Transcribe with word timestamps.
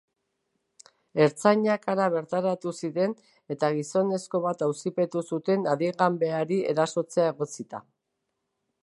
Ertzainak 1.25 1.83
hara 1.93 2.07
bertaratu 2.15 2.73
ziren, 2.87 3.13
eta 3.55 3.69
gizonezko 3.75 4.41
bat 4.47 4.65
auzipetu 4.69 5.23
zuten 5.33 5.69
adingabeari 5.75 6.59
erasotzea 6.75 7.29
egotzita. 7.37 7.85